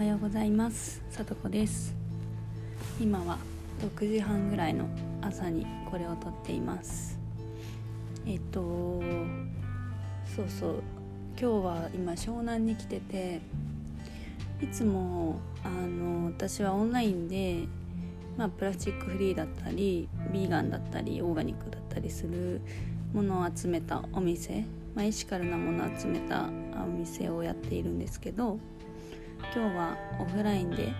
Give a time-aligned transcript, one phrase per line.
[0.00, 1.02] はようございます。
[1.10, 1.94] さとこです。
[2.98, 3.36] 今は
[3.82, 4.88] 6時半ぐらいの
[5.20, 7.18] 朝にこれを撮っています。
[8.26, 9.02] えっと
[10.24, 10.82] そうそう。
[11.38, 13.42] 今日は今湘南に来てて
[14.62, 17.68] いつもあの私はオンラインで
[18.38, 22.62] まあ、プラスチックフリーだったりビーガンだったりオーガニックだったりする
[23.12, 24.64] ものを集めたお店、
[24.94, 26.48] まあ、エシカルなものを集めた
[26.82, 28.58] お店をやっているんですけど
[29.54, 30.92] 今日はオフラインで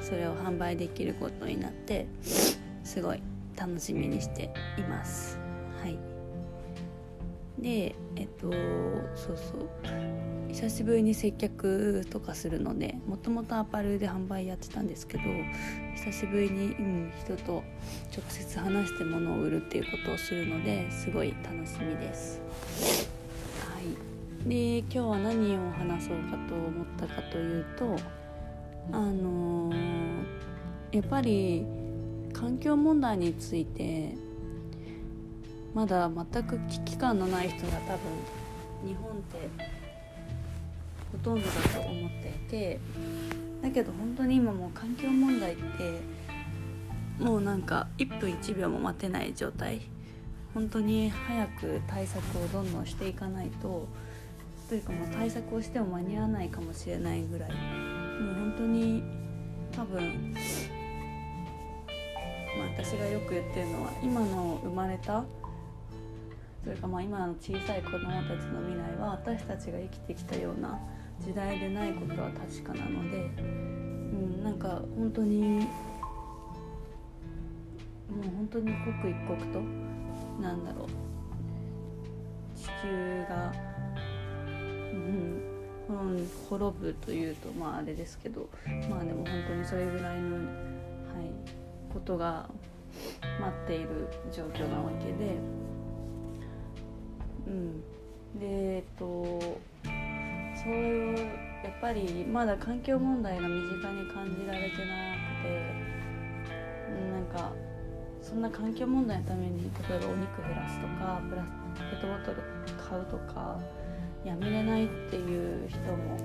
[0.00, 3.22] それを販売できることになってすごい
[3.56, 5.38] 楽しみにしています。
[5.80, 5.98] はい。
[7.58, 8.50] でえっと
[9.14, 10.14] そうそう。
[10.54, 15.24] 久しぶりに接客とかするのでもともとアパレルで販売やってたんですけど
[15.96, 17.64] 久しぶりに、うん、人と
[18.16, 22.40] 直接話して物を売るっていうことをするのですごい楽しみです。
[23.68, 24.13] はい。
[24.46, 27.96] で今日は何を話そうかと思ったかというと
[28.92, 29.76] あのー、
[30.92, 31.64] やっぱり
[32.34, 34.14] 環境問題について
[35.72, 39.48] まだ全く危機感のない人が多分日本って
[41.12, 42.80] ほとんどだと思っていて
[43.62, 45.62] だけど本当に今もう環境問題って
[47.18, 49.80] もうなんか1分1秒も待てない状態。
[50.52, 53.88] 本当に早く対策をどんどんしていかないと
[54.68, 57.50] というかもう対策をしても間に合わないかもしれないぐらい。
[57.50, 57.56] も
[58.30, 59.02] う本当に
[59.72, 60.32] 多分、
[62.56, 65.24] まあ、私がよく言ってるのは今の生まれた
[66.62, 70.78] それかまあ今の小さい子どもたちの未来は私たちが生きてきたような
[71.20, 75.66] 時代でないことは確かなので、うん、なんか本当にも
[78.20, 79.60] う本当に刻一刻と
[80.40, 80.88] なんだろう
[82.56, 83.52] 地球が、
[85.88, 88.48] うん、滅ぶというとまああれですけど
[88.88, 90.44] まあでも本当にそれぐらいの、はい、
[91.92, 92.48] ことが
[93.40, 95.36] 待っている状況なわけで。
[97.46, 97.80] うん、
[98.40, 99.04] でえっと
[100.64, 105.84] そういうやっぱりまだ環境問題が身近に感じられてなくて
[107.12, 107.52] なんか
[108.22, 112.42] そんな環境問題のために例えばお肉減らすとかプラスペットボトル
[112.82, 113.58] 買うとか
[114.24, 116.16] やめれないっていう人も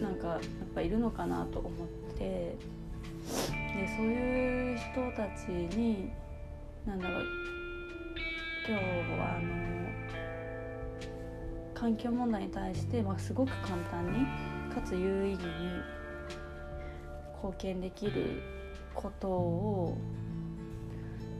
[0.00, 0.40] なんかやっ
[0.74, 2.56] ぱいるのかなと思ってで
[3.96, 4.86] そういう人
[5.16, 6.10] たちに
[6.86, 7.24] なんだろう
[8.68, 8.84] 今日
[9.18, 9.70] はあの
[11.74, 14.26] 環境問題に対して、まあ、すごく簡単に
[14.74, 15.48] かつ有意義に
[17.36, 18.42] 貢献できる
[18.94, 19.96] ことを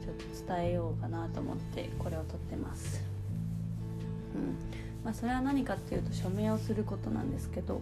[0.03, 3.10] ちょっと伝えようかなと思ってこれを撮ってます。
[5.03, 7.81] まあ、それは何かっていうと署名をすることなんですけど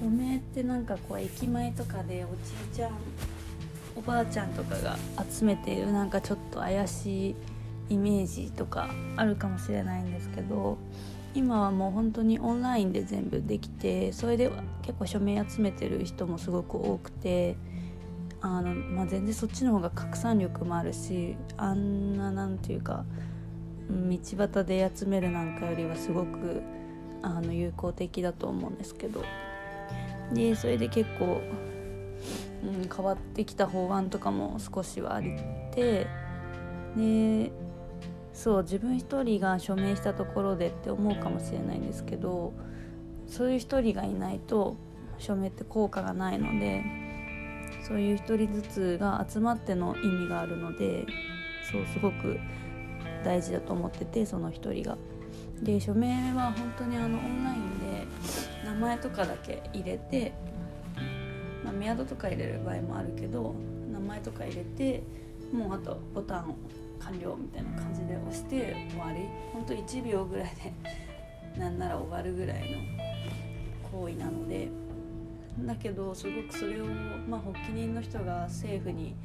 [0.00, 2.92] 署名ってなんかこう駅前とかでおじいちゃん
[3.96, 4.96] おばあちゃんとかが
[5.28, 7.36] 集めているなんかちょっと怪しい
[7.90, 10.78] イメージとかあるかもしれないんですけど
[11.34, 14.50] 今はもう本当にオンラインで全部できてそれで
[14.82, 17.56] 結構署名集めてる人もすごく多くて
[18.40, 23.04] あの、まあ、全然そっちの方が拡散力もあるしあんななんていうか
[23.88, 26.62] 道端で集めるなんかよりはすごく
[27.22, 29.22] あの有効的だと思うんですけど。
[30.32, 31.40] でそれで結構、
[32.62, 35.22] うん、変わってきた法案とかも少しはあっ
[35.72, 36.06] て。
[36.96, 37.52] で
[38.32, 42.52] そう自分一人が署名したところでって思うかもしれないんですけど
[43.26, 44.76] そういう一人がいないと
[45.18, 46.84] 署名って効果がないので
[47.86, 51.04] そういう一人ずつが集まっての意味があるので
[51.70, 52.38] そうすごく
[53.28, 54.96] 大事だと思っててその一人が。
[55.62, 58.06] で署名は本当にあのオンラインで
[58.64, 60.32] 名前とかだけ入れて、
[61.64, 63.54] まあ、メアドとか入れる場合もあるけど
[63.92, 65.02] 名前とか入れて
[65.52, 66.56] もうあとボタンを
[67.00, 70.72] 完了みたいな感じで押して終わりほんと1秒ぐらいで
[71.60, 72.78] なんなら終わるぐらいの
[73.90, 74.68] 行為なので
[75.66, 79.16] だけどすごくそれを、まあ、発起人の人が政府に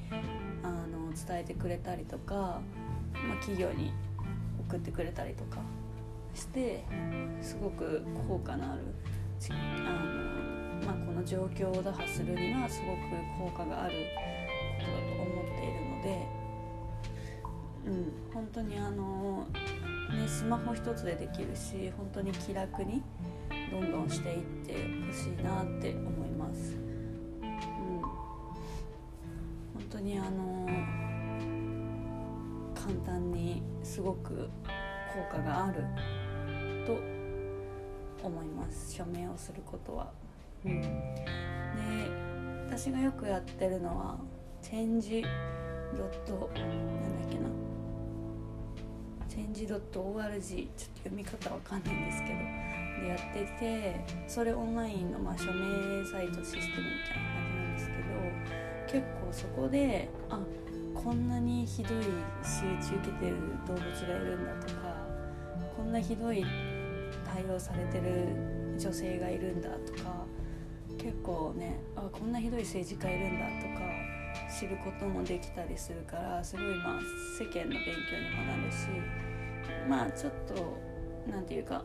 [0.64, 2.60] あの伝えてくれたりとか、
[3.28, 3.94] まあ、企業に
[4.68, 5.60] 送ってくれたりとか
[6.34, 6.84] して
[7.42, 8.82] すごく効果のある
[9.50, 12.94] あの、まあ、この状況を打破するにはすご
[13.48, 13.94] く効果がある
[14.80, 16.44] ことだと思っているので。
[17.86, 19.46] うん本当にあの
[20.10, 23.02] ねスマホ一つでできるし本当に気楽に
[23.72, 24.74] どんどんしていって
[25.08, 26.76] ほしいなって思います。
[27.42, 30.63] うん、本当にあの
[32.84, 34.50] 簡単にすごく
[35.14, 35.86] 効果がある
[36.86, 37.00] と
[38.28, 38.94] 思います。
[38.94, 40.12] 署名をすることは。
[40.66, 40.88] うん、で
[42.68, 44.18] 私がよくやってるのは
[44.62, 45.24] チェンジ
[45.96, 47.48] ドットなんだっけな。
[49.30, 52.40] チェンジドット .org ちょっと読み方わかんないんですけど。
[53.02, 56.68] でやっててそれオンラインのまあ署名サイトシステムみ
[57.08, 57.88] たいな感じなんです
[58.92, 60.40] けど結構そこであ
[60.94, 62.04] こんなにひどい
[62.44, 63.38] 仕打ち受けてる
[63.68, 64.96] 動物がいるんだとか
[65.76, 66.46] こんなひどい
[67.26, 68.28] 対応されてる
[68.78, 70.26] 女性がいるんだとか
[70.98, 74.14] 結構ねあこんなひどい政治家いるんだとか
[74.60, 77.00] 知ることもできたりするからすごいまあ
[77.38, 78.88] 世間の勉強にもなるし
[79.88, 80.78] まあちょっと
[81.30, 81.84] 何て言うか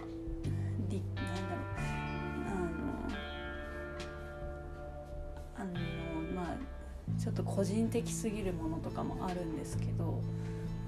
[7.28, 10.22] ちょっと個人的すぎるものとかもあるんですけど、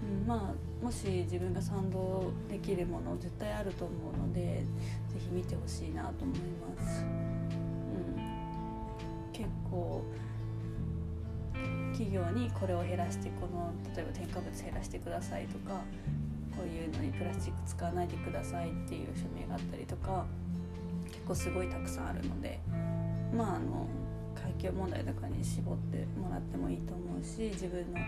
[0.02, 4.64] うん、まあもし自分が賛同できるもの絶対あると思うので
[5.12, 7.04] 是非見てほしいなと思います。
[7.04, 7.06] う
[8.18, 10.02] ん、結構
[11.92, 15.82] 企業にこれを減らしてこの例えば添加物減らしてくださいとか
[16.56, 20.24] こういうのにプラスチック使わないでくださいっていう署名があったりとか
[21.04, 22.60] 結構すごいたくさんあるので
[23.36, 23.86] まああの
[24.60, 27.98] 境問題とかに絞ってもらってもいいと思うし自分の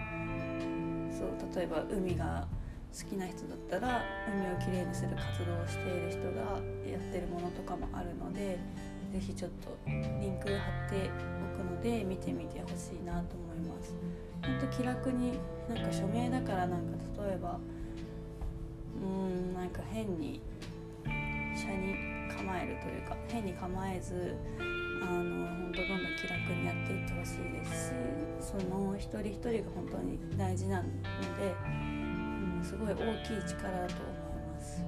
[1.11, 2.47] そう例えば海が
[2.93, 8.59] 好きな人だったら海をきれいにする活動をしている人がやってるものとかもあるので
[9.13, 9.93] 是非ちょっとリ
[10.29, 11.11] ンク貼って
[11.55, 13.95] おくので見てみてほしいなと思います。
[14.43, 15.39] ほんと気楽に
[15.69, 17.61] なんか署名だからなんか例えば
[19.01, 20.41] うーんなんか変に
[21.55, 21.95] 車に
[22.37, 24.35] 構えるというか変に構えず
[25.03, 34.85] あの本当どんどん気楽にやっていってほしいですしその一人一人が本当に大事なので、うん、すごい大きい力だと思います。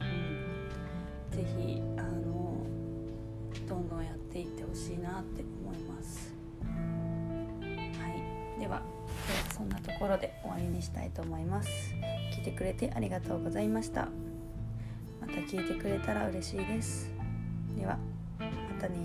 [0.00, 2.66] うん、ぜひあの
[3.68, 6.34] どんどんやっていってほしいなって思います。
[6.62, 8.82] はい、では
[9.54, 11.94] そんなところで終わりにしたいと思います。
[12.30, 14.08] 聞いてくれてありがとうございました
[15.20, 17.10] また聞いてくれたら嬉しいです
[17.76, 17.98] では
[18.38, 18.46] ま
[18.80, 18.96] たね